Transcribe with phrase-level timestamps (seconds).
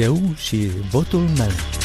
[0.00, 0.56] Eu și
[0.90, 1.79] votul meu.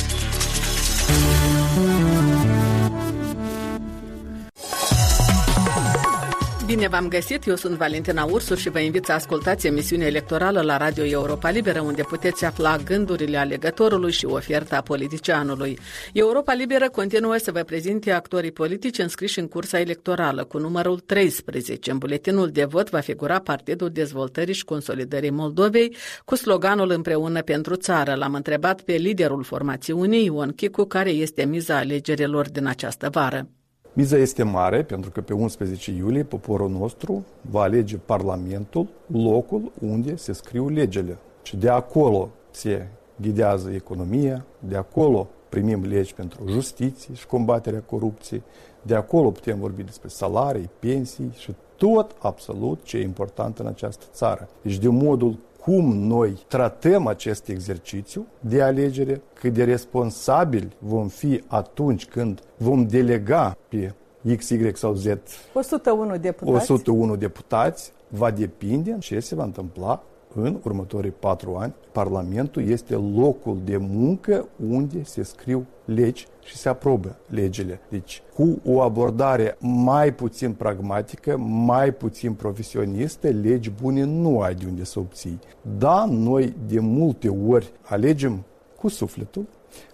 [6.75, 10.77] Bine v-am găsit, eu sunt Valentina Ursu și vă invit să ascultați emisiunea electorală la
[10.77, 15.79] Radio Europa Liberă, unde puteți afla gândurile alegătorului și oferta politicianului.
[16.13, 20.43] Europa Liberă continuă să vă prezinte actorii politici înscriși în cursa electorală.
[20.43, 25.95] Cu numărul 13 în buletinul de vot va figura Partidul Dezvoltării și Consolidării Moldovei
[26.25, 28.13] cu sloganul Împreună pentru țară.
[28.13, 33.49] L-am întrebat pe liderul formațiunii, Ion Chicu, care este miza alegerilor din această vară.
[33.97, 40.15] Miza este mare pentru că pe 11 iulie poporul nostru va alege Parlamentul, locul unde
[40.15, 41.17] se scriu legile.
[41.43, 42.87] Și de acolo se
[43.21, 48.43] ghidează economia, de acolo primim legi pentru justiție și combaterea corupției,
[48.81, 54.05] de acolo putem vorbi despre salarii, pensii și tot absolut ce e important în această
[54.11, 54.49] țară.
[54.61, 61.43] Deci de modul cum noi tratăm acest exercițiu de alegere, cât de responsabili vom fi
[61.47, 63.93] atunci când vom delega pe
[64.35, 65.05] X, Y sau Z
[65.53, 71.73] 101 deputați, 101 deputați va depinde ce se va întâmpla în următorii patru ani.
[71.91, 77.79] Parlamentul este locul de muncă unde se scriu legi și se aprobă legile.
[77.89, 84.65] Deci, cu o abordare mai puțin pragmatică, mai puțin profesionistă, legi bune nu ai de
[84.65, 85.39] unde să obții.
[85.77, 88.43] Da, noi de multe ori alegem
[88.75, 89.45] cu sufletul,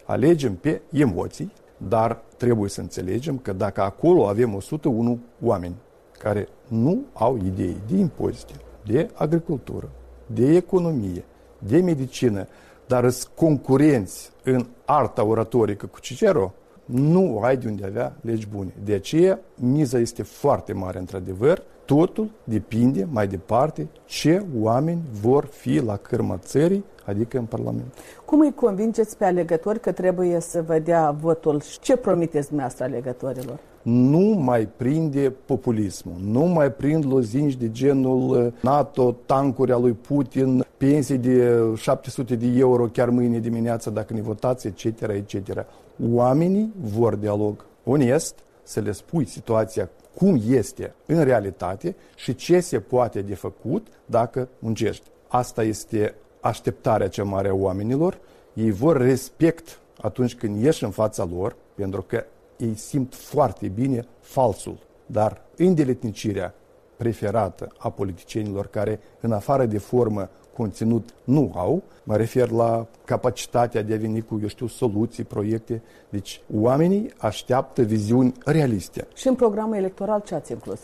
[0.05, 5.75] alegem pe emoții, dar trebuie să înțelegem că dacă acolo avem 101 oameni
[6.19, 8.53] care nu au idei de impozite,
[8.85, 9.89] de agricultură,
[10.25, 11.23] de economie,
[11.59, 12.47] de medicină,
[12.91, 16.53] dar sunt concurenți în arta oratorică cu Cicero,
[16.85, 18.73] nu ai de unde avea legi bune.
[18.83, 21.63] De aceea, miza este foarte mare, într-adevăr.
[21.85, 27.93] Totul depinde mai departe ce oameni vor fi la cârma țării, adică în Parlament.
[28.25, 31.61] Cum îi convingeți pe alegători că trebuie să vă dea votul?
[31.81, 33.59] Ce promiteți dumneavoastră alegătorilor?
[33.83, 39.91] Nu mai prinde populismul, nu mai prind lozinci de genul uh, NATO, tancuri a lui
[39.91, 45.65] Putin, pensii de 700 de euro chiar mâine dimineață dacă ne votați, etc., etc.
[46.11, 52.79] Oamenii vor dialog onest, să le spui situația cum este în realitate și ce se
[52.79, 55.03] poate de făcut dacă muncești.
[55.27, 58.19] Asta este așteptarea cea mare a oamenilor.
[58.53, 62.23] Ei vor respect atunci când ieși în fața lor, pentru că
[62.61, 64.77] ei simt foarte bine falsul.
[65.05, 66.53] Dar îndeletnicirea
[66.95, 73.81] preferată a politicienilor care, în afară de formă, conținut nu au, mă refer la capacitatea
[73.81, 75.81] de a veni cu, eu știu, soluții, proiecte.
[76.09, 79.07] Deci oamenii așteaptă viziuni realiste.
[79.13, 80.79] Și în programul electoral ce ați inclus?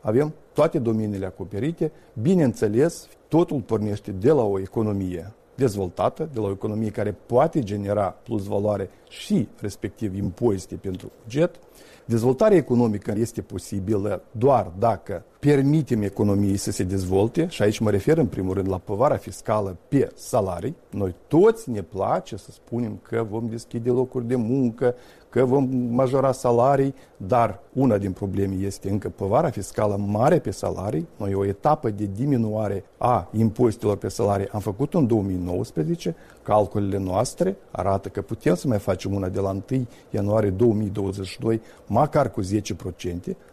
[0.00, 1.92] Avem toate domeniile acoperite.
[2.22, 8.04] Bineînțeles, totul pornește de la o economie dezvoltată, de la o economie care poate genera
[8.22, 11.58] plus valoare și respectiv impozite pentru buget.
[12.04, 18.18] Dezvoltarea economică este posibilă doar dacă permitem economiei să se dezvolte și aici mă refer
[18.18, 20.76] în primul rând la povara fiscală pe salarii.
[20.90, 24.94] Noi toți ne place să spunem că vom deschide locuri de muncă,
[25.28, 31.06] că vom majora salarii, dar una din probleme este încă povara fiscală mare pe salarii.
[31.16, 36.14] Noi o etapă de diminuare a impozitelor pe salarii am făcut în 2019.
[36.42, 42.30] Calculele noastre arată că putem să mai facem una de la 1 ianuarie 2022, măcar
[42.30, 42.46] cu 10%.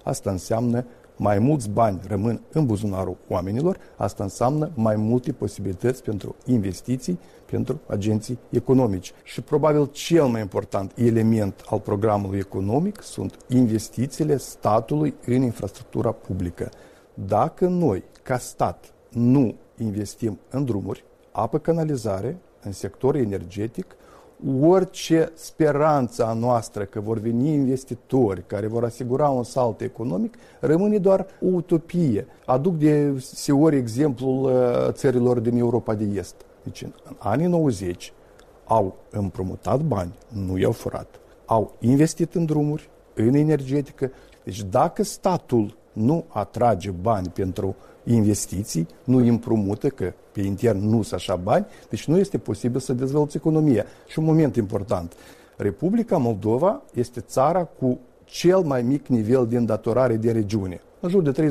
[0.03, 0.85] Asta înseamnă
[1.18, 7.80] mai mulți bani rămân în buzunarul oamenilor, asta înseamnă mai multe posibilități pentru investiții, pentru
[7.88, 9.14] agenții economici.
[9.24, 16.70] Și probabil cel mai important element al programului economic sunt investițiile statului în infrastructura publică.
[17.14, 23.96] Dacă noi, ca stat, nu investim în drumuri, apă canalizare, în sector energetic,
[24.62, 30.97] orice speranță a noastră că vor veni investitori care vor asigura un salt economic rămâne
[30.97, 32.28] doar o utopie.
[32.45, 36.36] Aduc de ori exemplul uh, țărilor din Europa de Est.
[36.63, 38.13] Deci în anii 90
[38.65, 44.12] au împrumutat bani, nu i-au furat, au investit în drumuri, în energetică.
[44.44, 47.75] Deci dacă statul nu atrage bani pentru
[48.06, 52.94] investiții, nu împrumută, că pe intern nu sunt așa bani, deci nu este posibil să
[52.94, 53.86] dezvolți economia.
[54.07, 55.13] Și un moment important,
[55.57, 61.22] Republica Moldova este țara cu cel mai mic nivel de îndatorare de regiune, în jur
[61.22, 61.50] de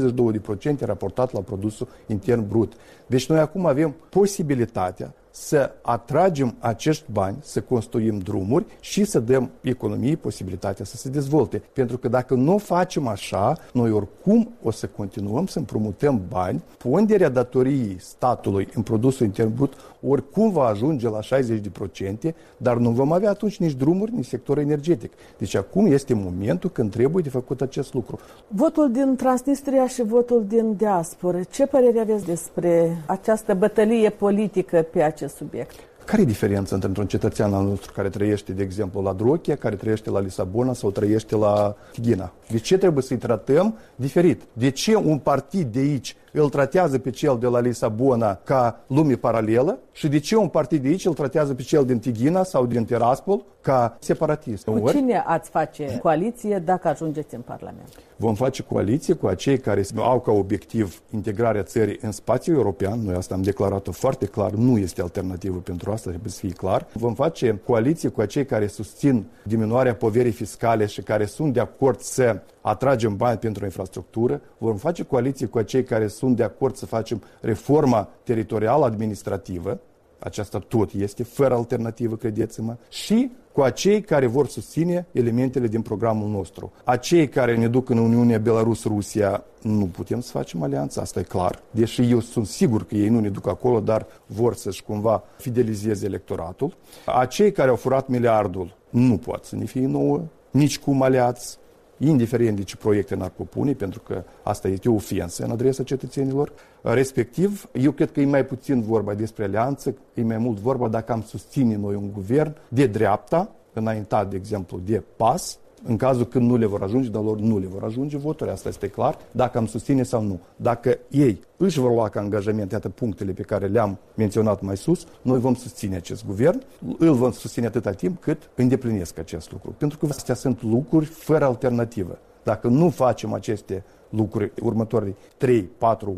[0.74, 2.72] 32% raportat la produsul intern brut.
[3.06, 9.50] Deci noi acum avem posibilitatea să atragem acești bani, să construim drumuri și să dăm
[9.60, 11.62] economiei posibilitatea să se dezvolte.
[11.72, 16.62] Pentru că dacă nu o facem așa, noi oricum o să continuăm să împrumutăm bani,
[16.78, 19.74] ponderea datoriei statului în produsul intern brut
[20.08, 25.12] oricum va ajunge la 60%, dar nu vom avea atunci nici drumuri, nici sector energetic.
[25.38, 28.18] Deci acum este momentul când trebuie de făcut acest lucru.
[28.48, 35.02] Votul din Transnistria și votul din diasporă, ce părere aveți despre această bătălie politică pe
[35.02, 35.74] acest subiect?
[36.04, 39.76] Care e diferența între un cetățean al nostru care trăiește, de exemplu, la Drochia, care
[39.76, 42.32] trăiește la Lisabona sau trăiește la Ghina?
[42.50, 44.42] De ce trebuie să-i tratăm diferit?
[44.52, 49.14] De ce un partid de aici îl tratează pe cel de la Lisabona ca lume
[49.14, 52.66] paralelă și de ce un partid de aici îl tratează pe cel din Tighina sau
[52.66, 54.64] din Tiraspol ca separatist.
[54.64, 57.88] Cu cine ați face coaliție dacă ajungeți în Parlament?
[58.16, 63.00] Vom face coaliție cu acei care au ca obiectiv integrarea țării în spațiul european.
[63.00, 66.86] Noi asta am declarat-o foarte clar, nu este alternativă pentru asta, trebuie să fie clar.
[66.92, 72.00] Vom face coaliție cu acei care susțin diminuarea poverii fiscale și care sunt de acord
[72.00, 76.86] să atragem bani pentru infrastructură, vom face coaliție cu acei care sunt de acord să
[76.86, 79.80] facem reforma teritorială administrativă,
[80.18, 86.28] aceasta tot este, fără alternativă, credeți-mă, și cu acei care vor susține elementele din programul
[86.28, 86.72] nostru.
[86.84, 91.62] Acei care ne duc în Uniunea Belarus-Rusia, nu putem să facem alianța, asta e clar.
[91.70, 96.06] Deși eu sunt sigur că ei nu ne duc acolo, dar vor să-și cumva fidelizeze
[96.06, 96.76] electoratul.
[97.06, 101.58] Acei care au furat miliardul nu pot să ne fie nouă, nici cum aliați,
[101.98, 106.52] indiferent de ce proiecte n-ar propune, pentru că asta este o ofensă în adresa cetățenilor.
[106.82, 111.12] Respectiv, eu cred că e mai puțin vorba despre alianță, e mai mult vorba dacă
[111.12, 116.50] am susține noi un guvern de dreapta, înaintat, de exemplu, de PAS, în cazul când
[116.50, 119.58] nu le vor ajunge, dar lor nu le vor ajunge voturi, asta este clar, dacă
[119.58, 120.40] am susține sau nu.
[120.56, 125.06] Dacă ei își vor lua ca angajament, iată punctele pe care le-am menționat mai sus,
[125.22, 126.62] noi vom susține acest guvern,
[126.98, 129.74] îl vom susține atâta timp cât îndeplinesc acest lucru.
[129.78, 132.18] Pentru că astea sunt lucruri fără alternativă.
[132.42, 135.66] Dacă nu facem aceste lucruri următorii 3-4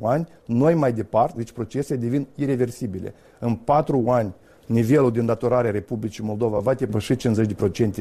[0.02, 3.14] ani, noi mai departe, deci procesele devin irreversibile.
[3.38, 4.34] În 4 ani
[4.66, 7.18] nivelul de îndatorare a Republicii Moldova va depăși 50%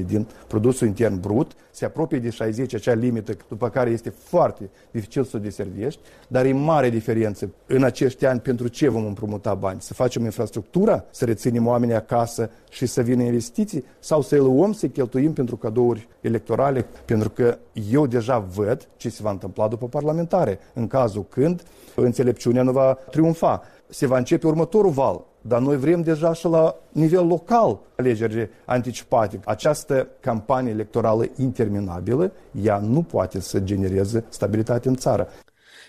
[0.05, 5.23] din produsul intern brut, se apropie de 60, acea limită după care este foarte dificil
[5.23, 9.81] să o deserviești, dar e mare diferență în acești ani pentru ce vom împrumuta bani.
[9.81, 14.89] Să facem infrastructura, să reținem oamenii acasă și să vină investiții sau să-i luăm, să-i
[14.89, 17.57] cheltuim pentru cadouri electorale, pentru că
[17.91, 21.63] eu deja văd ce se va întâmpla după parlamentare, în cazul când
[21.95, 23.61] înțelepciunea nu va triumfa.
[23.89, 29.39] Se va începe următorul val, dar noi vrem deja și la nivel local alegeri anticipate.
[29.45, 35.27] Această campanie electorală interminabilă, ea nu poate să genereze stabilitate în țară.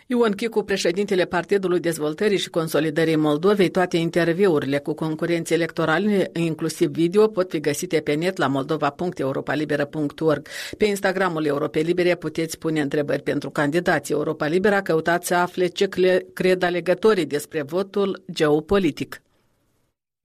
[0.09, 7.27] Ion Chicu, președintele Partidului Dezvoltării și Consolidării Moldovei, toate interviurile cu concurenți electorali, inclusiv video,
[7.27, 10.49] pot fi găsite pe net la moldova.europalibera.org.
[10.79, 15.89] Pe Instagramul Europei Libere puteți pune întrebări pentru candidații Europa Libera, căutați să afle ce
[16.33, 19.21] cred alegătorii despre votul geopolitic.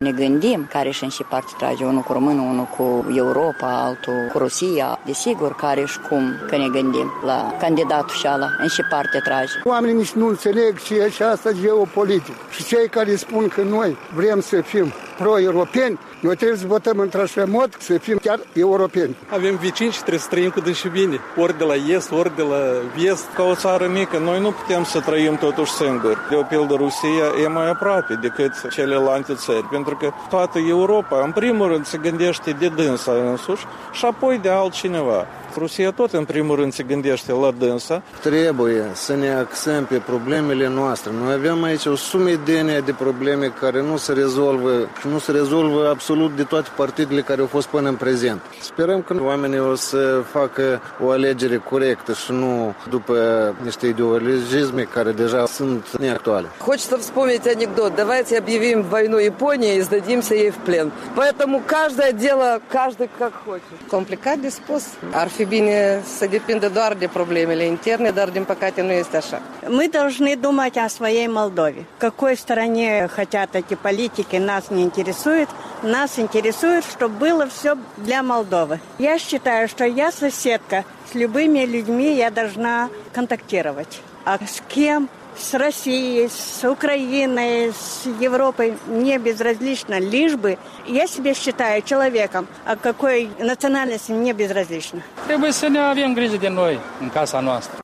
[0.01, 4.29] Ne gândim care și în și parte trage, unul cu românul, unul cu Europa, altul
[4.31, 4.99] cu Rusia.
[5.05, 9.51] Desigur, care și cum că ne gândim la candidatul și ala, în și parte trage.
[9.63, 12.35] Oamenii nici nu înțeleg ce e și asta geopolitic.
[12.49, 17.45] Și cei care spun că noi vrem să fim pro-europeni, noi trebuie să votăm într-așa
[17.45, 19.15] mod să fim chiar europeni.
[19.29, 21.19] Avem vecini și trebuie să trăim cu dânsi bine.
[21.37, 22.59] Ori de la est, ori de la
[22.95, 23.25] vest.
[23.35, 26.17] Ca o țară mică, noi nu putem să trăim totuși singuri.
[26.29, 31.31] De o pildă, Rusia e mai aproape decât celelalte țări, pentru că toată Europa, în
[31.31, 35.27] primul rând, se gândește de dânsa însuși și apoi de altcineva.
[35.57, 38.01] Rusia tot în primul rând se gândește la dânsa.
[38.21, 41.11] Trebuie să ne axăm pe problemele noastre.
[41.23, 45.89] Noi avem aici o sumedenie de probleme care nu se rezolvă și nu se rezolvă
[45.89, 48.41] absolut de toate partidele care au fost până în prezent.
[48.61, 53.15] Sperăm că oamenii o să facă o alegere corectă și nu după
[53.63, 56.47] niște ideologisme care deja sunt neactuale.
[56.57, 57.95] Хочется вспомнить анекдот.
[57.95, 60.91] Давайте объявим войну Японии и сдадимся ей в плен.
[61.15, 63.77] Поэтому каждое дело, каждый как хочет.
[63.89, 64.83] Complicat de spus.
[65.11, 69.41] Ar fi bine să depindă doar de problemele interne, dar din păcate nu este așa.
[69.69, 71.85] Мы должны думать о своей Молдове.
[71.97, 75.49] В какой стороне хотят эти политики, нас не интересует.
[75.83, 78.79] Нас интересует, чтобы было все для Молдовы.
[78.97, 80.83] Я считаю, что я соседка.
[81.11, 84.01] С любыми людьми я должна контактировать.
[84.25, 91.34] А с кем с Россией, с Украиной, с Европой, мне безразлично, лишь бы я себя
[91.34, 95.02] считаю человеком, а какой национальности мне безразлично.
[95.26, 97.78] Trebuie să ne avem grijă de noi în casa noastră.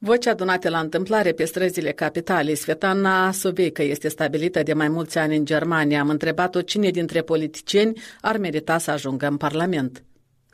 [0.00, 5.36] Voci adunate la întâmplare pe străzile capitalei, Svetana Soveică este stabilită de mai mulți ani
[5.36, 6.00] în Germania.
[6.00, 10.02] Am întrebat-o cine dintre politicieni ar merita să ajungă în Parlament.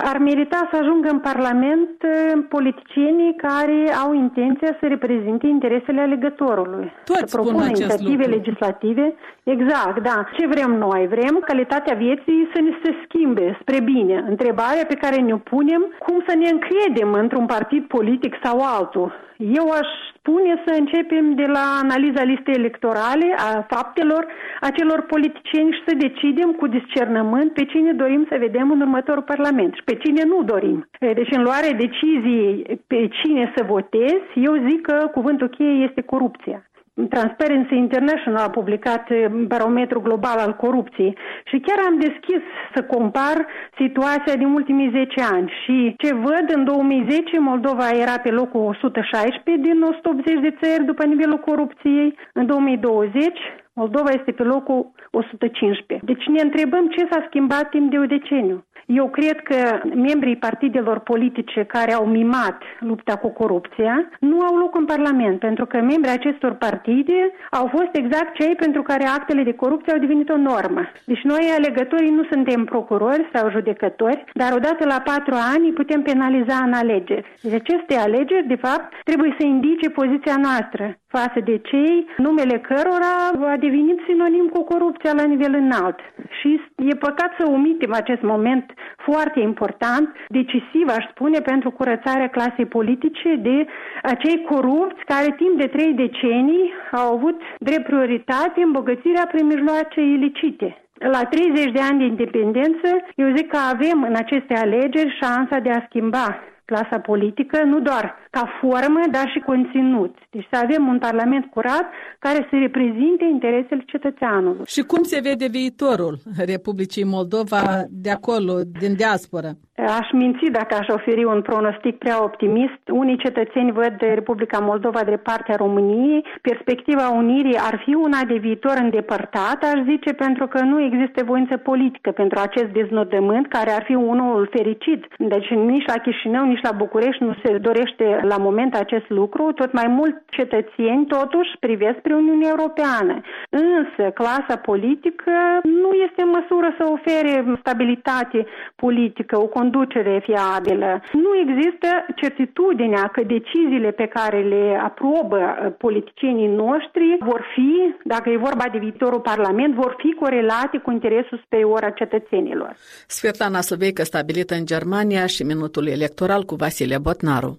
[0.01, 6.91] Ar merita să ajungă în Parlament uh, politicienii care au intenția să reprezinte interesele alegătorului.
[7.03, 8.29] Toți să propună inițiative lucru.
[8.29, 9.15] legislative.
[9.43, 10.25] Exact, da.
[10.37, 11.07] Ce vrem noi?
[11.07, 14.25] Vrem calitatea vieții să ne se schimbe spre bine.
[14.27, 19.27] Întrebarea pe care ne-o punem, cum să ne încredem într-un partid politic sau altul.
[19.39, 24.27] Eu aș spune să începem de la analiza listei electorale, a faptelor
[24.61, 29.73] acelor politicieni și să decidem cu discernământ pe cine dorim să vedem în următorul Parlament
[29.73, 30.89] și pe cine nu dorim.
[30.99, 36.68] Deci în luarea deciziei pe cine să votez, eu zic că cuvântul cheie este corupția.
[37.07, 42.41] Transparency International a publicat eh, barometrul global al corupției și chiar am deschis
[42.73, 43.45] să compar
[43.77, 49.63] situația din ultimii 10 ani și ce văd în 2010 Moldova era pe locul 116
[49.63, 53.39] din 180 de țări după nivelul corupției, în 2020
[53.73, 56.05] Moldova este pe locul 115.
[56.05, 58.65] Deci ne întrebăm ce s-a schimbat timp de o deceniu.
[58.95, 64.75] Eu cred că membrii partidelor politice care au mimat lupta cu corupția nu au loc
[64.75, 69.53] în Parlament, pentru că membrii acestor partide au fost exact cei pentru care actele de
[69.53, 70.81] corupție au devenit o normă.
[71.05, 76.55] Deci noi, alegătorii, nu suntem procurori sau judecători, dar odată la patru ani putem penaliza
[76.65, 77.25] în alegeri.
[77.41, 83.13] Deci aceste alegeri, de fapt, trebuie să indice poziția noastră față de cei numele cărora
[83.53, 85.99] a devenit sinonim cu corupția la nivel înalt.
[86.39, 88.65] Și e păcat să omitem acest moment
[88.97, 93.67] foarte important, decisiv, aș spune, pentru curățarea clasei politice de
[94.01, 100.77] acei corupți care timp de trei decenii au avut drept prioritate îmbogățirea prin mijloace ilicite.
[100.99, 105.69] La 30 de ani de independență, eu zic că avem în aceste alegeri șansa de
[105.69, 106.39] a schimba
[106.69, 110.13] clasa politică, nu doar ca formă, dar și conținut.
[110.29, 111.85] Deci să avem un parlament curat
[112.19, 114.65] care să reprezinte interesele cetățeanului.
[114.65, 116.15] Și cum se vede viitorul
[116.53, 119.51] Republicii Moldova de acolo, din diaspora?
[119.99, 122.81] Aș minți dacă aș oferi un pronostic prea optimist.
[123.01, 126.25] Unii cetățeni văd Republica Moldova de partea României.
[126.41, 131.57] Perspectiva unirii ar fi una de viitor îndepărtat, aș zice, pentru că nu există voință
[131.57, 135.01] politică pentru acest deznodământ, care ar fi unul fericit.
[135.17, 139.51] Deci nici la Chișinău, nici la București nu se dorește la moment acest lucru.
[139.51, 143.21] Tot mai mult cetățeni totuși privesc spre Uniunea Europeană.
[143.49, 145.31] Însă clasa politică
[145.63, 151.01] nu este în măsură să ofere stabilitate politică, o conducere fiabilă.
[151.11, 158.29] Nu există certitudinea că deciziile pe care le aprobă uh, politicienii noștri vor fi, dacă
[158.29, 162.75] e vorba de viitorul Parlament, vor fi corelate cu interesul superior a cetățenilor.
[163.07, 167.57] Svetlana Soveică, stabilită în Germania și minutul electoral руку Василия Ботнару.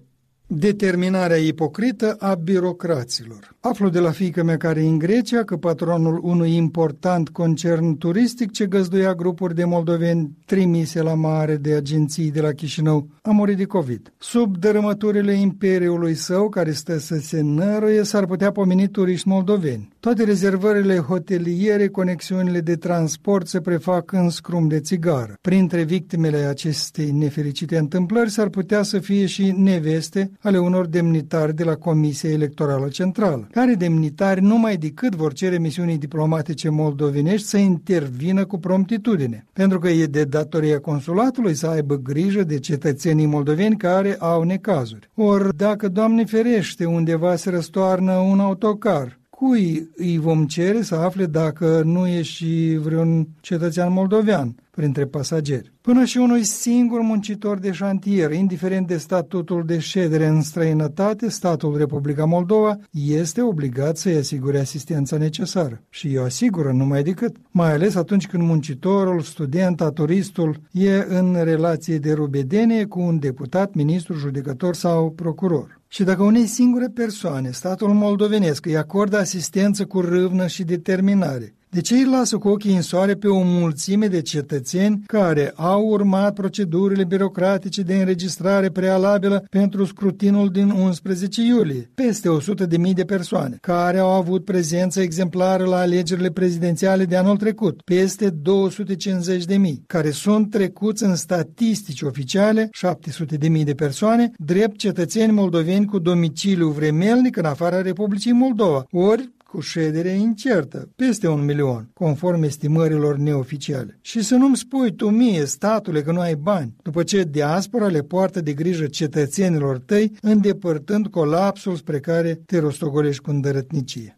[0.53, 3.55] Determinarea ipocrită a birocraților.
[3.59, 8.51] Aflu de la fiica mea care e în Grecia că patronul unui important concern turistic
[8.51, 13.57] ce găzduia grupuri de moldoveni trimise la mare de agenții de la Chișinău a murit
[13.57, 14.13] de COVID.
[14.17, 19.89] Sub dărâmăturile imperiului său, care stă să se nărăie, s-ar putea pomeni turiști moldoveni.
[19.99, 25.37] Toate rezervările hoteliere, conexiunile de transport se prefac în scrum de țigară.
[25.41, 31.63] Printre victimele acestei nefericite întâmplări s-ar putea să fie și neveste ale unor demnitari de
[31.63, 38.45] la Comisia Electorală Centrală, care demnitari numai decât vor cere misiunii diplomatice moldovenești să intervină
[38.45, 44.15] cu promptitudine, pentru că e de datoria consulatului să aibă grijă de cetățenii moldoveni care
[44.19, 45.09] au necazuri.
[45.15, 51.25] Ori dacă, Doamne ferește, undeva se răstoarnă un autocar, cui îi vom cere să afle
[51.25, 55.71] dacă nu e și vreun cetățean moldovean printre pasageri.
[55.81, 61.77] Până și unui singur muncitor de șantier, indiferent de statutul de ședere în străinătate, statul
[61.77, 65.81] Republica Moldova este obligat să-i asigure asistența necesară.
[65.89, 71.97] Și o asigură numai decât, mai ales atunci când muncitorul, studenta, turistul e în relație
[71.97, 75.79] de rubedenie cu un deputat, ministru, judecător sau procuror.
[75.87, 81.81] Și dacă unei singure persoane, statul moldovenesc, îi acordă asistență cu râvnă și determinare, de
[81.81, 86.33] ce îi lasă cu ochii în soare pe o mulțime de cetățeni care au urmat
[86.33, 91.89] procedurile birocratice de înregistrare prealabilă pentru scrutinul din 11 iulie?
[91.93, 97.15] Peste 100 de mii de persoane care au avut prezență exemplară la alegerile prezidențiale de
[97.15, 103.63] anul trecut, peste 250 de mii, care sunt trecuți în statistici oficiale, 700 de mii
[103.63, 110.09] de persoane, drept cetățeni moldoveni cu domiciliu vremelnic în afara Republicii Moldova, ori cu ședere
[110.09, 113.99] incertă, peste un milion, conform estimărilor neoficiale.
[114.01, 118.01] Și să nu-mi spui tu mie, statule, că nu ai bani, după ce diaspora le
[118.01, 124.15] poartă de grijă cetățenilor tăi, îndepărtând colapsul spre care te rostogolești cu îndărătnicie.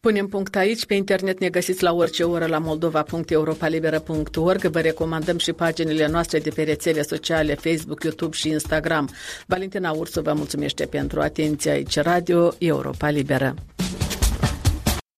[0.00, 0.86] Punem punct aici.
[0.86, 4.60] Pe internet ne găsiți la orice oră la moldova.europalibera.org.
[4.60, 9.10] Vă recomandăm și paginile noastre de pe rețele sociale Facebook, YouTube și Instagram.
[9.46, 13.54] Valentina Ursu vă mulțumește pentru atenția aici, Radio Europa Liberă.